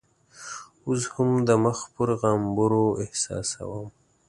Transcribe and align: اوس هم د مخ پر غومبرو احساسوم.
اوس 0.87 1.01
هم 1.13 1.29
د 1.47 1.49
مخ 1.63 1.79
پر 1.93 2.09
غومبرو 2.19 2.85
احساسوم. 3.03 3.87